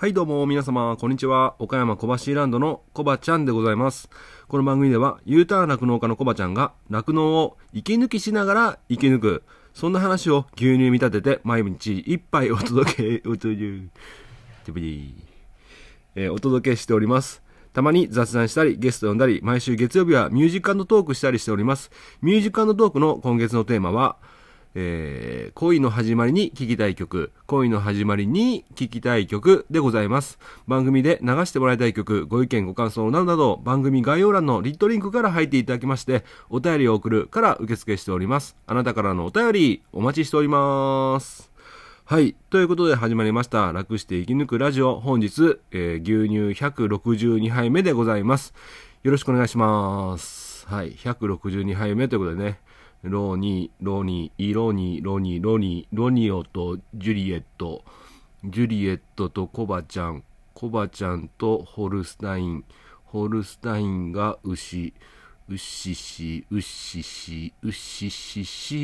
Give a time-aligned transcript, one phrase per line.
[0.00, 1.56] はいどうも皆様、こんにちは。
[1.58, 4.08] 岡山小橋ランドのコバちゃんでございます。
[4.46, 9.42] この番組では、U ターン酪農家のコバちゃんが、酪農を息抜きしながら生き抜く、
[9.74, 13.64] そんな話を牛乳見立てて、毎日一杯お届け、お届け、
[16.14, 17.42] えーお届けしております。
[17.72, 21.90] たまに雑談したり、ゲスト呼んだり、毎週月曜日はミュージックトークしたりしております。
[22.22, 24.14] ミュージックトークの今月のテーマは、
[24.74, 30.38] えー恋の始まりに聴きたい曲、恋の始まりに聴きたい曲でございます。
[30.68, 38.56] 番組で流してもらいたい曲、ご意見ご感想などなど、番組概要欄のリットリンクから入っていただきまして、お便りを送るから受付しております。
[38.66, 41.50] あなたからのお便り、お待ちしております。
[42.04, 42.36] はい。
[42.48, 43.72] ということで始まりました。
[43.72, 45.00] 楽して生き抜くラジオ。
[45.00, 48.54] 本日、えー牛乳162杯目でございます。
[49.02, 50.66] よろしくお願いします。
[50.68, 50.92] はい。
[50.92, 52.60] 162杯目ということでね、
[53.02, 57.84] ローニー、ロニー、イロニー、ロニー、ロニー、ロニオとジュリエット、
[58.44, 62.64] ジュリエットとコバちゃん、コバちゃんとホルスタイン、
[63.04, 64.92] ホルスタインが牛、
[65.48, 68.78] ウッシシ、ウッシシ、ウッシシシ。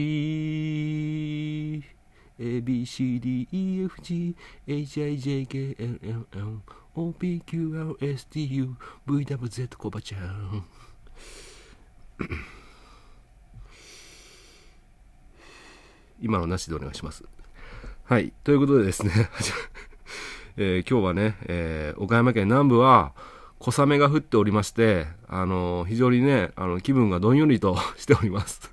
[2.38, 4.34] A B C D E F G
[4.66, 6.62] H I J K L M N
[6.96, 10.64] O P Q R S T U V W Z コバちゃん。
[16.20, 17.24] 今のなしでお願いします。
[18.04, 18.32] はい。
[18.44, 19.12] ということでですね、
[20.56, 23.12] えー今日はね、えー岡山県南部は
[23.58, 28.72] 小雨が降っておりまして、あのー非常にねあの気分がどんよりと しております。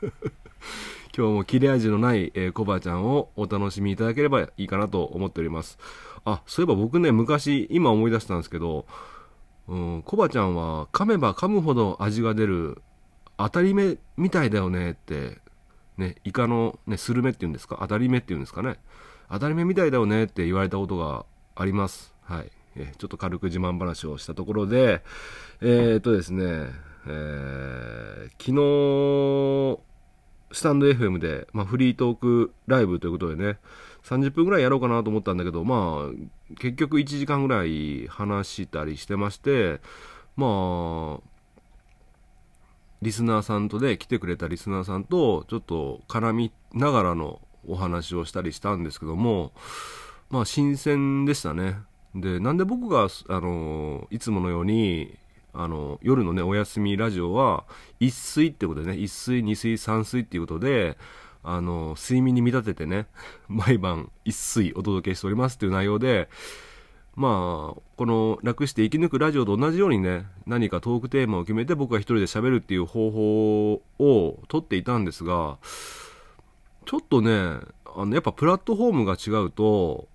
[1.14, 5.78] 今日も切れ味のない、えーコバちゃんをお楽しみいただければいいかなと思っております。
[6.24, 8.86] あ、そういえば僕ね、昔、今思い出したんですけど、
[9.68, 12.80] うん、コバちゃんは噛めば噛むほど味が出る
[13.36, 15.41] 当たり目みたいだよねって、
[16.02, 17.78] ね、イカの、ね、スルメっていうんですか？
[17.80, 18.76] 当たり目っていうんですかね？
[19.30, 22.14] 当たり目みたいだよねって言われたことがあります。
[22.22, 22.50] はい。
[22.76, 25.02] えちょっと軽く自慢話をしたところで、
[25.60, 26.70] えー、っとですね、
[27.06, 29.80] えー昨日、
[30.52, 33.58] スタンド FM で、まあ、フリートークライブということでね、
[34.04, 39.80] 30分ぐらいやろうかなと思ったんだけど、まあ、結局1時間ぐらい話したりしてまして、
[40.36, 41.20] まあ、
[43.02, 49.52] リスナーさんとで、来てくれたリスナーさんと、ちょっと絡みながらのお話をしたりしたんですけども、
[50.30, 51.76] まあ、新鮮でしたね。
[52.14, 55.18] で、なんで僕が、あの、いつものように、
[55.52, 57.64] あの、夜のね、お休みラジオは、
[57.98, 60.96] 一睡ってことでね、一睡、二睡、三睡っていうことで、
[61.42, 63.08] あの、睡眠に見立ててね、
[63.48, 66.28] 毎晩一睡お届けしておりますっていう内容で、
[67.14, 75.58] まあ、この楽して生き抜くラジオと同じようにね、何かトークテーマを決めて僕が一人で喋るっていう方法をとっていたんですが、
[76.86, 77.30] ちょっとね、
[77.94, 80.08] あの、やっぱプラットフォームが違うと、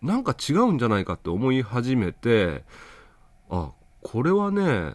[0.00, 2.64] なんか違うんじゃないかって思い始めて、
[3.50, 4.94] あ、これはね、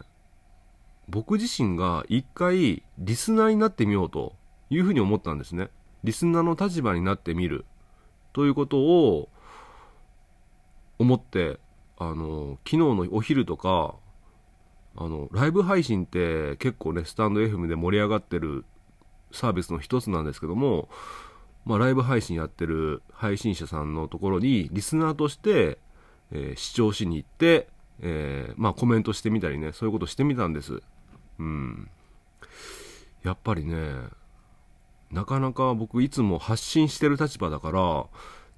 [1.10, 4.34] 僕自身が一回リスナーになってみようと
[4.70, 5.70] いうふうに思ったんですね。
[6.04, 7.66] リスナーの立場になってみる
[8.32, 9.30] ということを
[11.00, 11.60] 思って、
[11.98, 13.96] あの、昨日のお昼とか、
[14.96, 18.66] あの、ライブ配信って結構ね、スタンド FM で盛り上がってる
[19.32, 20.90] サービスの一つなんですけども、
[21.66, 25.78] まあ、ライブ配信やってる配信者さんのところにリスナーとして、
[26.32, 27.68] えー視聴しに行って、
[28.02, 30.82] えーまあ、コメントしてみたりねそういうことしてみたんです。
[31.40, 31.90] うん。
[33.24, 33.76] やっぱりね
[35.12, 38.06] なかなか僕いつも発信してる立場だから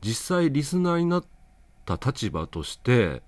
[0.01, 1.34] 実際リスナーになって
[1.85, 3.21] た立場として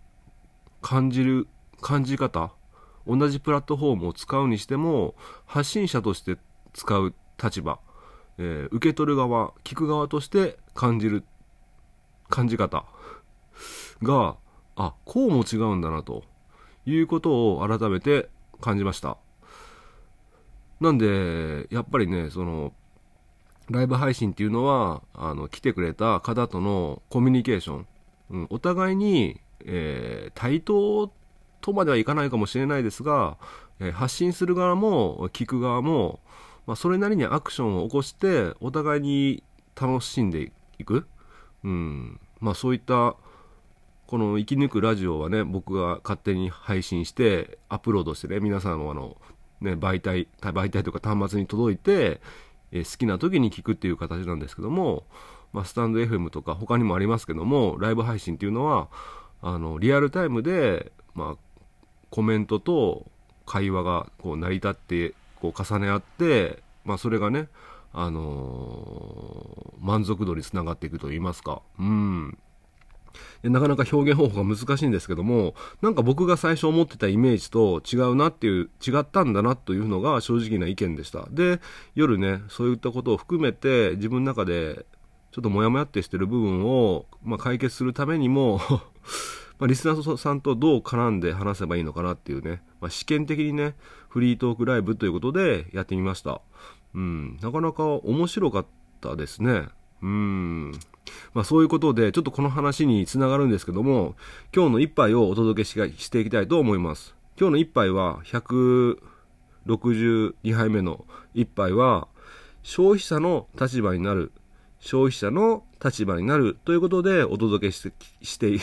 [0.82, 1.48] 感じる
[1.82, 2.52] 感じ方
[3.06, 6.38] 同じプラットフォームを使うにしても発信者として
[6.74, 7.80] 使う立場、
[8.38, 11.24] えー受け取る側聞く側として感じる
[12.30, 12.86] 感じ方
[14.04, 14.36] が
[14.76, 16.24] あこうも違うんだなと
[16.86, 18.30] いうことを改めて
[18.62, 19.18] 感じました。
[20.80, 22.74] なんでやっぱりねその
[23.70, 27.88] ライブ配信っていうのはあの来てくれた方とのコミュニケーション、
[28.30, 31.12] うん、お互いに、えー対等
[31.62, 33.38] とまではいかないかもしれないですが、
[33.80, 36.20] えー発信する側も聞く側も、
[36.66, 39.44] まあ、それなりにアクションを起こしてお互いに
[39.80, 41.08] 楽しんでいく、
[41.64, 43.16] うんまあ、そういった
[44.06, 49.18] この生き抜くラジオはね僕が勝手に配信してアップロードしてね皆さんのあの、
[49.62, 52.22] ね、媒体媒体とか端末に届いて、
[52.72, 55.06] えー好きな時に聞くっていう形なんですけども、
[55.54, 58.90] まあ、スタンド FM とか他にもありますけどもライブ配信っていうのは
[59.42, 61.66] あのリアルタイムで、まあ、
[62.10, 63.06] コメントと
[63.46, 67.48] 会話がこう成り立ってこう重ね合って、まあ、それがね、
[67.94, 72.38] あのー満足度につながっていくといいますか、うん、
[73.44, 81.28] なかなか表現方法が難しいんですけども、なんか僕が最初思ってたイメージと違うなっていう、違ったんだなというのが正直な意見でした。
[81.32, 81.60] で、
[81.96, 84.86] 夜ね、そういったことを含めて自分の中で
[85.38, 88.60] ちょっとモヤモヤってしてる部分を、まあ、解決するためにも
[89.60, 93.76] まあ、リスナーさんとどう絡んで話せばいいのかなっていうね、まあ、試験的にね、
[94.10, 96.42] フリートークライブということでやってみました。
[96.96, 98.66] うん、なかなか面白かっ
[99.00, 99.68] たですね。
[100.02, 100.72] うん。
[101.36, 104.16] まあそういうことで、ちょっとこの話につながるんですけども、
[104.56, 107.16] 今日の一杯をお届けしていきたいと思います。
[107.40, 111.06] 今日の一杯は、162杯目の
[111.36, 112.08] 一杯は、
[112.64, 114.32] 消費者の立場になる、
[114.80, 118.60] 消費者の立場になるということでお届けして、して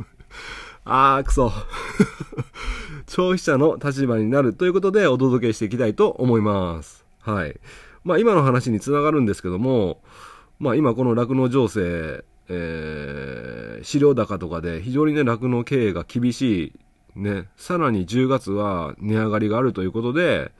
[0.84, 1.52] あー、くそ。
[3.08, 7.04] 消費者の立場になるということでお届けしていきたいと思います。
[7.20, 7.58] はい。
[8.04, 10.02] まあ今の話につながるんですけども、
[10.58, 16.72] まあ今この酪農情勢、えー、飼料高とかで非常にね、酪農経営が厳し
[17.16, 20.52] い、ね、さらに10月は値上がりがあるということで、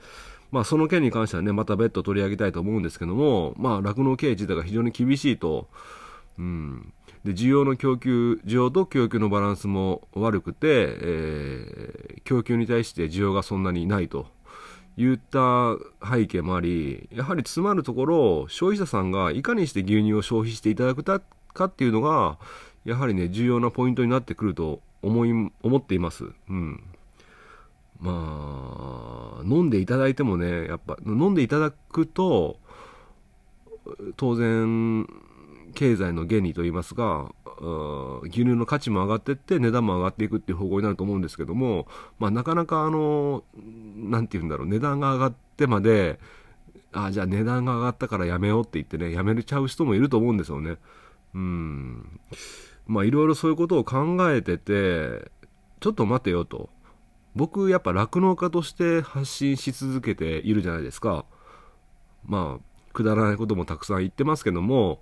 [0.51, 5.67] まあその件に関してはね、また別途取り上げたいと思うんですけども、まあ酪農経営自体が非常に厳しいと、
[6.37, 6.93] うん。
[7.23, 14.27] で、需要の供給、需要と供給のバランスも悪くて、えー、供給に対して需要がそんなにないと。
[14.97, 22.37] 言った背景もあり、やはり詰まるところ、消費者さんがいかにして牛乳を消費していただくかっていうのが、
[22.83, 26.25] やはりね、重要なポイントになってくると思い、思っています。
[26.49, 26.83] うん。
[27.99, 29.10] まあ、
[29.45, 32.59] 飲んでいただいてもね、やっぱ、飲んでいただくと、
[34.17, 35.07] 当然、
[35.73, 37.33] 経済の原理といいますか、
[38.23, 43.43] 牛乳の価値も上がっていって値段も上がっていくっていう方向になると思うんですけども、まあ、なかなかあの
[43.95, 46.19] 何て言うんだろう値段が上がってまで
[46.91, 50.77] ああじゃあ値段が上がったからやめようって言ってねやめれちゃう人もいると思うんですよね。
[51.33, 52.19] うん。
[52.87, 55.31] まあいろいろそういうことを考えてて
[55.79, 56.69] ちょっと待てよと。
[57.35, 61.25] 僕やっぱ酪農家として発信し続けているじゃないですか
[62.25, 64.99] まあくだらないこともたくさん言ってますけども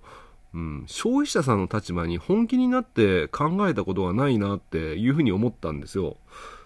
[0.52, 6.16] うん、消費者さんの立場に本気になって考えたことがないなっていうふうに思ったんですよ。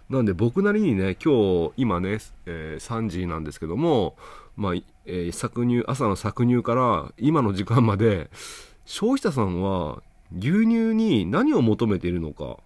[0.09, 4.17] なんで僕なりにね、今日、今ね、えー、3時なんですけども、
[4.57, 8.31] まあ、えー、搾乳、朝の搾乳から今の時間まで、
[8.85, 10.03] 消費者さんは
[10.37, 12.59] 牛乳に何を求めているのか、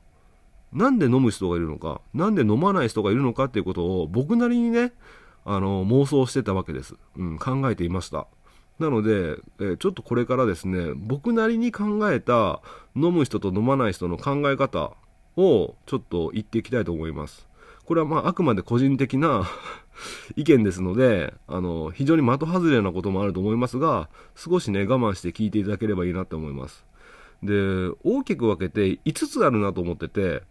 [0.73, 4.93] なんで飲む人がいるのか、なんで飲まない人がいるのかっていうことを僕なりにね、
[5.45, 6.95] あの、妄想してたわけです。
[7.17, 8.27] うん、考えていました。
[8.79, 12.61] なので、え、ちょっとこれからですね、僕なりに考えた
[12.95, 14.93] 飲む人と飲まない人の考え方
[15.37, 17.49] をちょっと言っていきたいと思います。
[17.87, 19.49] これはまああくまで個人的な
[20.37, 26.85] 意見ですので、あの、非常に的外れなこともあると思いますが、少しね、我慢して聞いていただければいいなと思います。
[27.43, 27.55] で、
[28.05, 30.43] 大きく分けて5つあるなと思ってて、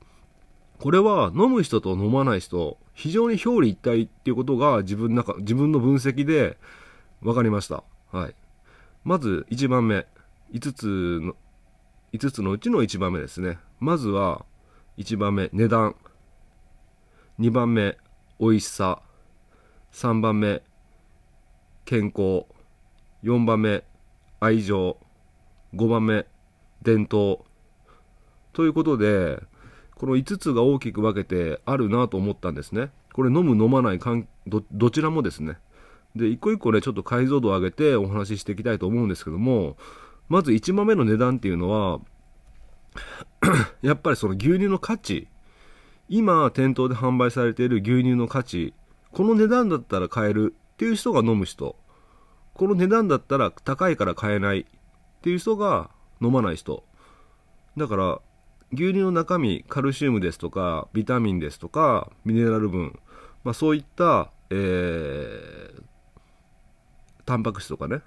[0.79, 6.57] これは飲む人と飲まない人、非常に表裏一体っていうことが自分の中、自分の分析で
[7.21, 7.83] 分かりました。
[8.11, 8.35] はい。
[9.03, 10.05] まず1番目。
[10.53, 11.35] 5つの、
[12.13, 13.57] 5つのうちの1番目ですね。
[13.79, 14.45] まずは、
[14.97, 15.95] 1番目、値段。
[17.39, 17.97] 2番目、
[18.39, 19.01] 美味しさ。
[19.91, 20.61] 3番目、
[21.85, 22.45] 健康。
[23.23, 23.83] 4番目、
[24.39, 24.97] 愛情。
[25.75, 26.25] 5番目、
[26.81, 27.39] 伝統。
[28.53, 29.41] ということで、
[29.97, 32.91] この5つが大きく分けてあるなと思ったんですね。
[33.13, 35.57] これ飲む飲まないかんど、どちらもですね。
[36.15, 39.75] で、一個一個ね、ちょっと解像度を上げてお話ししていきたいと思うんですけども、
[40.29, 41.99] まず1豆の値段っていうのは、
[43.81, 45.27] やっぱりその牛乳の価値、
[46.09, 48.73] 今店頭で販売されている牛乳の価値、
[49.11, 51.75] この値段だったら買えるっていう人が飲む人、
[52.53, 54.65] この値段だったら高いから買えないっ
[55.21, 55.89] ていう人が
[56.21, 56.83] 飲まない人。
[57.77, 58.19] だから、
[58.71, 62.99] 牛乳の中身、カルシウムですとか、ビタミンですとか、ミネラル分、
[63.43, 65.83] まあそういった、えー、
[67.25, 68.01] タンパク質とかね。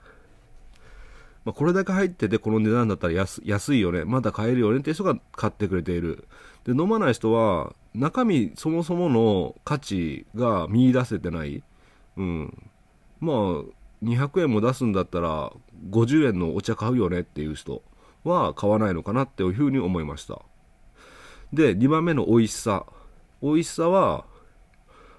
[1.44, 4.04] まあ、これだけ入っててこの値段だったら安安いよね。
[4.04, 6.28] まだ買えるよねっていう人が買ってくれている。
[6.64, 11.62] で、飲まない人は中身そもそもの価値が見出せてない。
[12.16, 12.70] うん。
[13.20, 13.36] まあ、
[14.02, 15.52] 200円も出すんだったら
[15.90, 17.82] 50円のお茶買うよねっていう人
[18.24, 20.42] は買わないのかなっていうふうに思いました。
[21.52, 22.86] で、2番目の美味しさ。
[23.42, 24.24] 美味しさは、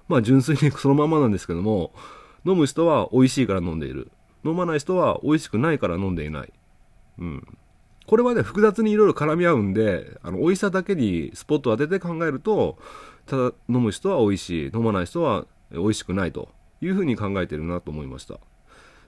[0.08, 1.92] まあ純粋に そのままなんですけども、
[2.44, 4.10] 飲む人は美味しいから飲んでいる。
[4.44, 6.52] 飲まない人は美味しくないから飲んでいない。
[7.18, 7.58] うん。
[8.06, 12.78] これはね、複雑にいろいろ絡み合うんで、あの、美味しさだけにスポットを当てて考えると、
[13.26, 16.48] ただ飲む人は美味しい、飲まない人は美味しくないと
[16.80, 18.40] いうふうに考えてるなと思いました。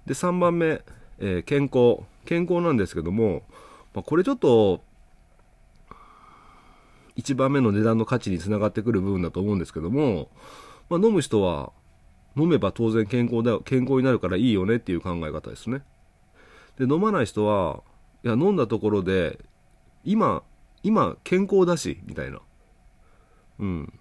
[0.07, 0.83] で、3番目、
[1.19, 2.05] えー、健康。
[2.25, 3.43] 健康なんですけども、
[3.95, 4.83] まあ、これちょっと、
[7.17, 10.31] 1番目の値段の価値につながってくる部分だと思うんですけども、
[10.89, 11.73] まあ、飲む人は
[12.37, 15.83] 飲めば当然健康だ健康になるからいいよねっていう考え方ですね。
[16.79, 17.83] で飲まない人は
[18.25, 19.39] いや飲んだところで
[20.05, 20.43] 今
[20.83, 22.41] 今健康だしみたいな。
[23.61, 23.93] うん。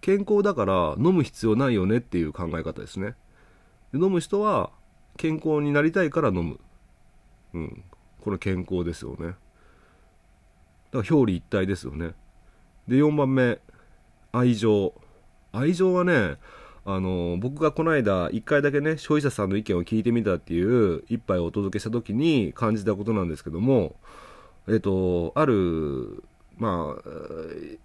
[0.00, 3.14] 健康だから飲む必要ないよねっていう考え方ですね。
[3.92, 4.70] で飲む人は
[5.16, 6.60] 健康になりたいから飲む。
[7.54, 7.84] うん。
[8.20, 9.34] これ健康ですよね。
[10.92, 12.12] だから表裏一体ですよね。
[12.88, 13.58] で4番目
[14.32, 14.92] 愛情。
[15.52, 16.36] 愛情はね
[16.84, 23.96] あの僕がこの間1回だけね消費者さんの意見を聞いてみたっていう一杯をお届けした時に感じたことなんですけども
[24.68, 26.22] えっとある
[26.58, 27.08] まあ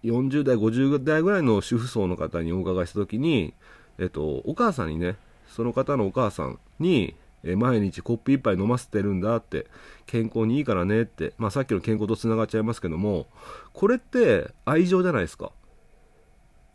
[0.03, 3.55] 40代50代ぐらいの主婦層の方にお伺いした時に
[3.97, 5.15] えっとお母さんにね
[5.47, 9.67] その方のお母さんにえ毎日コップ1杯飲ませてるんだって
[10.05, 13.27] 健康にいいからねって、まあ、さっきの健康とつながっちゃいますけども
[13.73, 15.51] これって愛情じゃないですか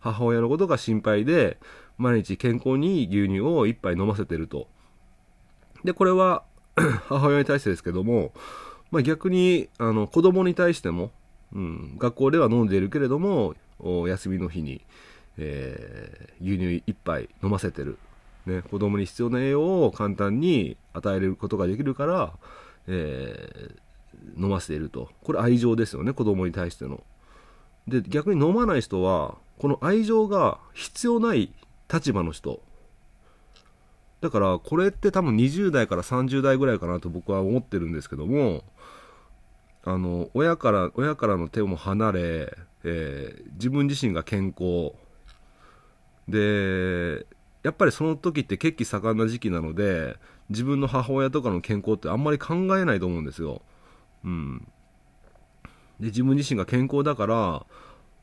[0.01, 1.59] 母親のことが心配で
[1.99, 4.69] 毎日健康にいい牛乳を1杯飲ませてると。
[5.85, 6.45] で、これは
[7.09, 8.33] 母親に対してですけども、
[8.91, 11.11] まあ、逆にあの子供に対しても、
[11.53, 14.85] うん、学校では飲んでいるけれども、休みの日に、
[15.39, 17.99] えー、牛乳1杯飲ませてる。
[18.47, 22.33] ね、子供に必要な栄養を簡単に与えることができるから、
[22.87, 25.11] えー、飲ませていると。
[25.23, 27.03] これ愛情ですよね、子供に対しての。
[27.89, 31.53] で、逆に飲まない人は、この愛情が必要ない
[31.93, 32.61] 立場の人
[34.21, 38.65] だからこれって多分20代から30代ぐらいかなと僕は思ってるんですけども
[39.85, 44.95] あの親から親からの手も離れ、えー、自分自身が健康
[46.29, 47.25] で
[47.67, 50.15] やっぱりその時って血気盛んな時期なので
[50.51, 53.61] 自分の母親とかの健康ってあんまり考えないと思うんですよ。
[54.23, 54.69] うん、
[55.99, 57.67] で自分自身が健康だから、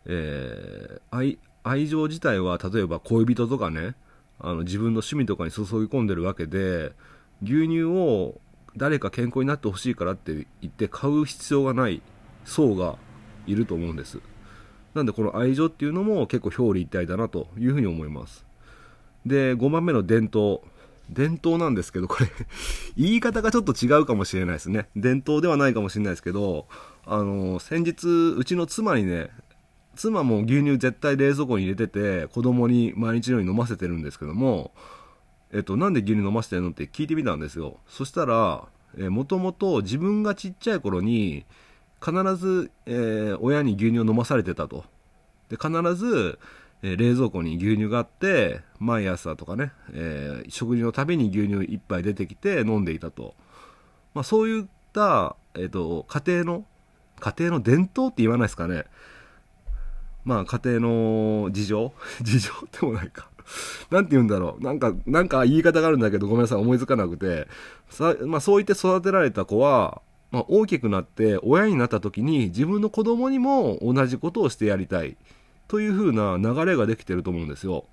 [0.05, 3.95] えー、愛情自体は例えば恋人とかね
[4.39, 6.93] あの自分の趣味とかに注ぎ込んでるわけで
[7.43, 8.39] 牛乳を
[8.77, 12.01] 誰か健康になってほしいからって言って買う必要がない
[12.45, 12.95] 層が
[13.45, 14.21] いると思うんです。
[14.93, 18.52] なんでこの愛情っていうのも結構表裏一体だなというふうに思います。
[19.25, 20.61] で5番目の伝統。
[21.09, 22.29] 伝統なんですけどこれ
[22.95, 24.87] 言い方がちょっと違うかもしれないですね。
[24.95, 26.65] 伝統ではないかもしれないですけど
[27.05, 29.29] あの先日うちの妻にね
[29.95, 34.73] 妻も牛乳絶対冷蔵庫に入れてて子供に毎日のように飲ませてるんですけども、
[35.51, 37.79] えっと、なんで牛乳飲ませてるのって聞いてみたんですよ。
[37.87, 38.65] そしたら
[38.97, 41.45] えもともと自分がちっちゃい頃に
[42.03, 44.83] 必ず、えー、親に牛乳を飲まされてたと。
[45.49, 46.39] で必ず、
[46.83, 53.33] え、冷蔵庫に牛乳があって毎朝とかね、えー、食事のたびに牛乳1杯出てきて飲んでいたと、
[54.13, 56.65] まあ、そういった、えーと家庭の
[57.19, 58.83] 家庭の伝統って言わないですかね
[60.25, 61.93] まあ家庭の事情？
[62.21, 63.29] 事情でもないか
[63.91, 64.63] なんて言うんだろう。
[64.63, 67.47] なんか、なんか言い方があるんだけど、ごめんなさい、思いつかなくて。
[67.89, 75.17] さまあそう言って育てられた子は、まあ大きくなって親になった時に自分の子供にも同じことをしてやりたい。
[75.73, 77.85] という風な流れができてると思うんですよ。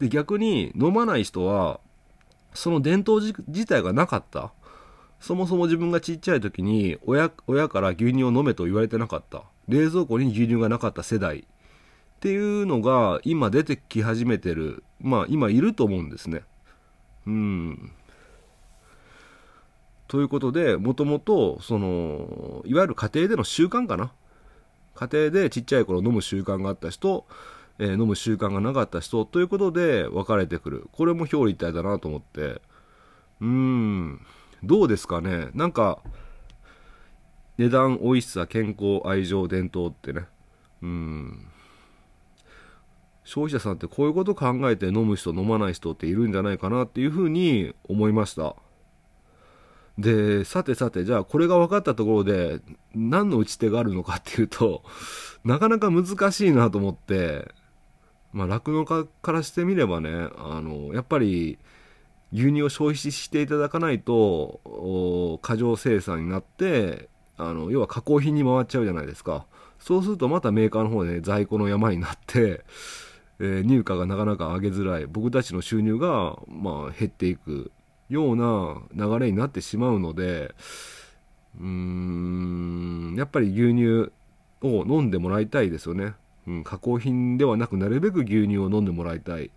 [0.00, 1.78] で、逆に飲まない人は、
[2.54, 4.50] その伝統自体がなかった。
[5.20, 9.44] そもそも自分がちっちゃい時に親、親から牛乳を飲めと言われてなかった。
[9.68, 11.44] 冷蔵庫に牛乳がなかった世代っ
[12.20, 16.42] ていうのが今出てき始めてるまあ今いると思うんですね
[17.26, 17.92] うん
[20.08, 24.12] ということでもともとそのいわゆる家庭での習慣かな
[24.98, 27.26] 家庭でちっちゃい頃飲む習慣があった人、
[27.78, 34.26] えー、飲む習慣がなかった人ということで分かれてくるこれも表裏一体だなと思ってうーん
[34.64, 36.00] どうですかねなんか
[37.58, 40.26] 値段、美味しさ、健康、愛情、伝統ってね。
[40.80, 41.48] うん。
[43.24, 48.54] 消費者さんってこういうこと考えて飲む人、飲まない人っているんじゃないかなっていうふうに思いました。
[49.98, 52.60] で、さてさて、じゃあこれが分かったところで
[52.94, 54.82] 何の打ち手があるのかっていうと、
[55.44, 57.48] なかなか難しいなと思って、
[58.32, 61.58] まあ酪農家からしてみればね、あの、やっぱり
[62.32, 69.46] 牛乳を消費していただかないと、過剰生産になって、あの要は加工品に回っちゃうじゃないですか。
[69.78, 72.64] そうするとまたメーカーの方で、ね、在庫の山になって、
[73.40, 75.06] えー、入荷がなかなか上げづらい。
[75.06, 77.70] 僕たちの収入が、まあ、減っていく。
[78.08, 80.54] ような流れになってしまうので
[81.60, 84.10] うーんやっぱり牛乳
[84.62, 86.14] を飲んでもらいたいですよね、
[86.46, 89.50] うん、加工品ではなくなるべく牛乳を飲んでもらいたい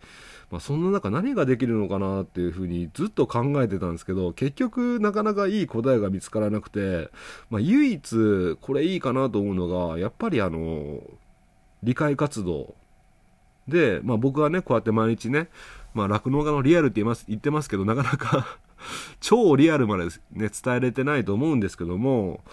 [0.51, 7.09] まあ、そんな中何ができるのかなっていうふうにずっと考えてたんですけど、結局なかなかいい答えが見つからなくて、
[7.49, 10.99] まあ、唯一これいいかなと思うのが、やっぱりあの、
[11.83, 12.75] 理解活動。
[13.67, 15.47] で、まあ僕はね、こうやって毎日ね、
[15.93, 18.57] まあ酪農家のリアルって言います言ってますけど、なかなか
[19.19, 20.11] 超リアルまでね、
[20.49, 22.43] 伝えれてないと思うんですけども、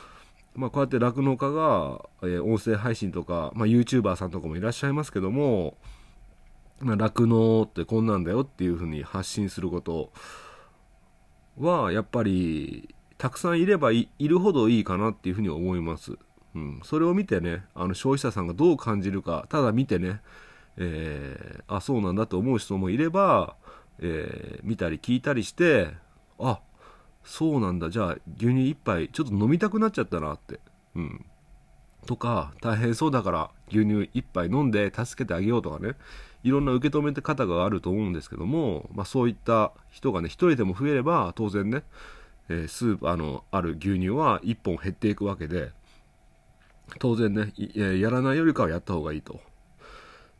[0.54, 5.76] まあこうやって酪農家が、えー、音声配信とか、まあ YouTuber さんとかもいらっしゃいますけども、
[6.80, 10.12] まあ、酪農ってこんなんだよっていうふうに発信すること
[11.58, 16.16] は、やっぱり、たくさんいればいるほどいいかなっていうふうに思います。
[16.54, 16.80] うん。
[16.84, 20.20] それを見てね、あの消費者さんがどう感じるか、ただ見てね、
[20.78, 23.56] えー、あ、そうなんだと思う人もいれば、
[24.00, 25.90] えー、見たり聞いたりして、
[26.38, 26.60] あ、
[27.24, 30.60] そうなんだ、じゃあ牛乳一杯ちょっと飲みたくなっちゃったなって。
[30.94, 31.24] うん。
[32.06, 35.94] とか、大変そうだから牛乳一杯飲んで助けてあげようとかね。
[36.44, 41.82] いろんな受け止めて方があると思うんですけども、まあ、そういった人がね、一人でも増えれば、当然ね、
[42.48, 45.72] えー、スーパーのある牛乳は1本減っていくわけで、
[47.00, 49.40] 当然ね、やらないよりかはやった方がいいと。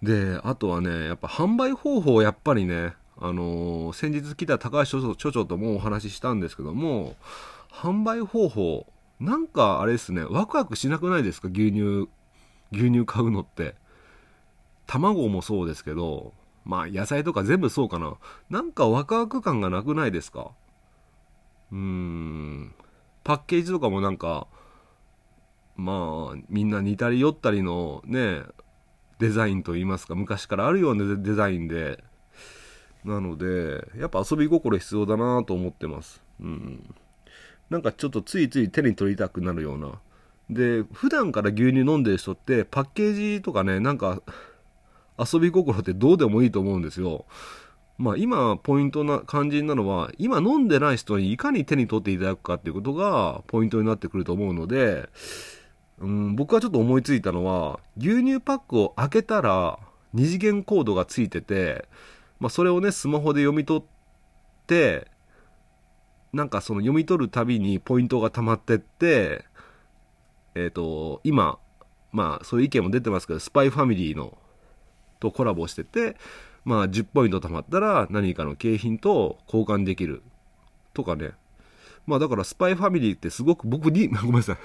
[0.02, 7.17] で、あとはね、やっぱ販売方法やっぱりね、あのー、先日来た高橋所長ともお話ししたんですけども、
[7.73, 8.87] 販売方法、
[9.19, 11.49] なんかあれですね、ワクワクしなくないですか？
[11.49, 12.09] 牛乳、
[12.71, 13.75] 牛乳買うのって。
[14.87, 16.33] 卵もそうですけど、
[16.64, 18.14] まあ野菜とか全部そうかな。
[18.49, 20.52] なんかワクワク感がなくないですか？
[21.73, 22.75] うーん。
[23.25, 24.47] パッケージとかもなんか、
[25.76, 28.43] まあ、みんな似たり寄ったりのね、
[29.19, 32.03] デザインといいますか、昔からあるようなデザインで、
[33.05, 36.23] なので、やっぱ遊び心必要だなと思ってます。
[36.41, 36.95] うん。
[37.71, 39.93] なんかちょっとついつい手に取りたくなるような。
[40.51, 44.23] で、普段から牛乳飲んでる人ってパッケージとかね、なんか
[45.19, 47.27] 遊び心ってどうでもいいと思うんですよ。
[47.99, 55.09] まあ今ポイントな肝心なのは、今飲んでない人にいかに手に取っていただくかっていうことがポイントになってくると思うので、
[56.00, 59.78] うん、僕はちょっと思いついたのは、牛乳パックを開けたら
[60.14, 61.87] 二次元コードがついてて、
[62.41, 63.84] まあそれをね、スマホで読み取っ
[64.67, 65.08] て、
[66.32, 69.45] なんかその読み取るたびにポイントが溜まってって、
[70.54, 71.58] えっ、ー、と、今、
[72.13, 74.39] まあそういう意見も出てますけど、スパイファミリーの
[75.21, 76.17] とコラボしてて、
[76.65, 80.23] まあ10ポイント貯まったら何かの景品と交換できる
[80.95, 81.32] とかね。
[82.08, 84.56] まあだからスパイファミリーってすごく僕に、 ごめんなさい。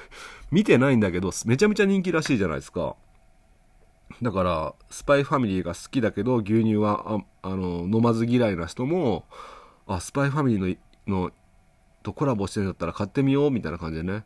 [0.50, 2.96] 見てないんだけど、めちゃめちゃ人気らしいじゃないですか。
[4.22, 9.26] だから、スパイファミリーが好きだけど、牛乳は、ああの、飲まず嫌いな人も、
[9.88, 10.78] あ、スパイファミリー
[11.08, 11.32] の、の、
[12.02, 14.24] とコラボしてるんだったら買ってみよう、みたいな感じでね、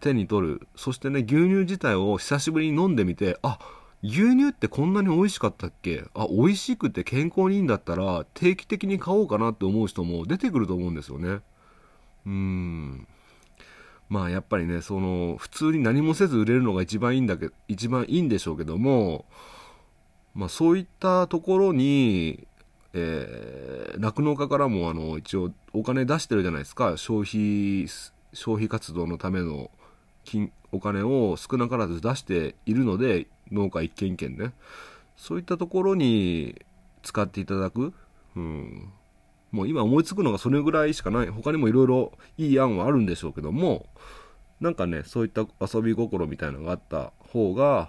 [0.00, 0.68] 手に取る。
[0.76, 3.58] そしてね、牛乳自体を久しぶりに飲んでみて、あ、
[4.02, 6.04] 牛乳ってこんなに美味しかったっけ？
[6.14, 11.40] あ、美味しくて健康にいいんだったら定期的に買おうかなって思う人も出てくると思うんですよね。
[12.26, 13.06] うん。
[14.08, 19.24] まあやっぱりね、その、普通に何もせず売れるのが一番いいんだけど、一番いいんでしょうけども、
[20.34, 22.46] まあそういったところに、
[22.92, 26.96] えー、酪農家からもあの、一応お金出してるじゃないですか。
[26.96, 27.88] 消費、
[28.32, 29.70] 消費活動のための
[30.24, 34.52] 金、お金を少なからず出しているので、農家一軒一軒ね。
[35.16, 36.60] そういったところに
[37.02, 37.92] 使っていただく。
[38.36, 38.92] うん。
[39.54, 41.28] もう今思いつくのがそれぐらいしかない。
[41.28, 43.86] 他にもいろいろいい案はあるんでしょうけども、
[44.60, 47.88] なんかね、そういった遊び心みたいなのがあった方が、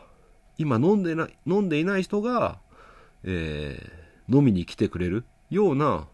[0.60, 2.60] 今飲んでない、飲んでいない人が、
[3.24, 6.08] えー、飲みに来てくれるような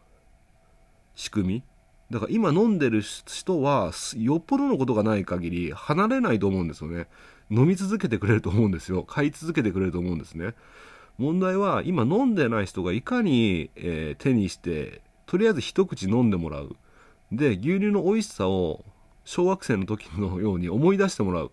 [1.16, 1.64] 仕組み。
[2.12, 7.08] だから今飲んでる人は、よっぽどのことがない限り離れないと思うんですよね。
[7.50, 9.04] 飲み続けてくれると思うんですよ。
[9.04, 10.54] 買い続けてくれると思うんですね。
[11.18, 16.76] 問題は、今飲んでない人がいかに、えー、手にして、とりあえず一口飲んでもらう。
[17.32, 18.84] で、牛乳の美味しさを
[19.24, 21.52] 小学生の時のように思い出してもらう。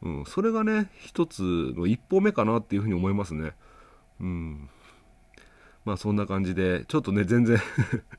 [0.00, 1.42] うん、それがね、一つ
[1.76, 3.52] の一歩目かなっていうふうに思いますね。
[4.22, 4.70] うん。
[5.84, 7.58] まあそんな感じで、ちょっとね、全然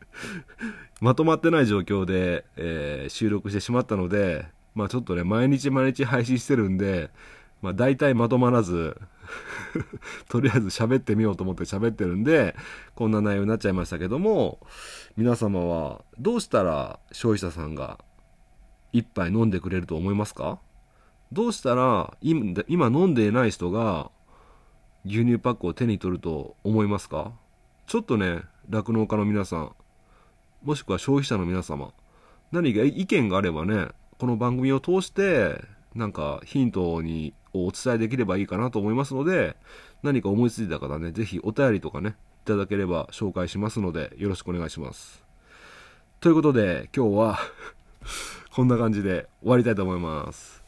[1.01, 7.09] まとまってない状況で、えー、収録してしまったので、まあちょっとね、毎日毎日配信してるんで、
[7.63, 9.01] まあ大体まとまらず
[10.29, 12.55] とりあえず喋ってみようと思って喋ってるんで、
[12.95, 14.59] こんな内容になっちゃいましたけども、
[15.17, 17.99] 皆様はどうしたら消費者さんが
[18.93, 20.59] 一杯飲んでくれると思いますか？
[21.31, 24.11] どうしたら今飲んでいない人が
[25.05, 27.31] 牛乳パックを手に取ると思いますか？
[27.87, 29.75] ちょっとね、酪農家の皆さん、
[30.63, 31.93] もしくは消費者の皆様、
[32.51, 35.59] 何か意見があればね、この番組を通して、
[35.95, 39.57] なんかヒントに、をお伝えできればいいかなと思いますので、
[40.03, 45.23] 何か思いついた方ね、ぜひお便りとかね、いただければ紹介しますので、よろしくお願いします。
[46.21, 47.39] ということで、今日は
[48.53, 50.61] こんな感じで終わりたいと思います。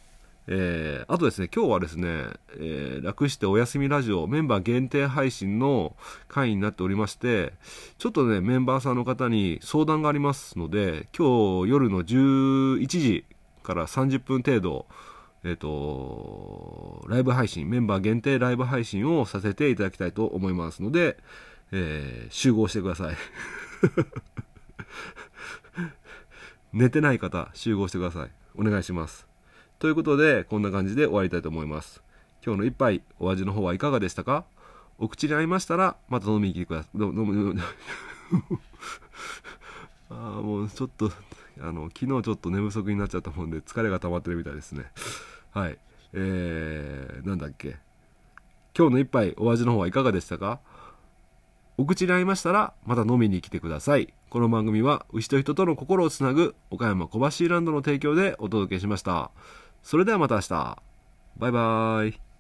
[0.47, 2.25] えー、あとですね、今日はですね、
[2.57, 5.95] えー、楽してお休みラジオメンバー限定配信の
[6.27, 7.53] 会になっておりまして、
[7.97, 13.25] ちょっとね、メンバーさんの方に相談がありますので、今日夜の11時
[13.63, 14.85] から30分程度、
[15.43, 21.17] えっ、ー、と、ライブ配信、メンバー限定ライブ配信をさせていただきたいと思いますので、
[21.71, 23.15] えー、集合してください。
[26.71, 28.31] 寝てない方、集合してください。
[28.55, 29.27] お願いします。
[29.79, 32.01] ということで、こんな感じで終わりたいと思います。
[32.45, 34.45] 今日の一杯、お味の方はいかがでしたか？
[34.97, 36.97] お口に合いましたら、また飲みに来てください。
[36.97, 37.55] 飲む、
[40.09, 41.11] ああ、もうちょっと、
[41.59, 44.85] あの、昨日ちょっと寝不足になっちゃったもんで、疲れが溜まってるみたいですね。
[45.53, 45.77] はい。
[46.13, 47.77] えー、なんだっけ。
[48.77, 50.59] 今日の一杯、お味の方はいかがでしたか？
[51.77, 54.13] お口に合いましたら、また飲みに来てください。
[54.29, 59.31] この番組は、牛と人との心をつなぐ、岡山小橋ランドの提供でお届けしました。
[59.83, 60.77] それではまた明日。
[61.37, 62.32] バイバーイ。